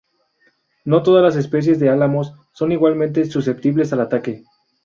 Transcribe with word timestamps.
No 0.83 1.03
todas 1.03 1.21
las 1.21 1.35
especies 1.35 1.79
de 1.79 1.89
álamos 1.89 2.33
son 2.53 2.71
igualmente 2.71 3.23
susceptibles 3.25 3.93
al 3.93 4.01
ataque. 4.01 4.43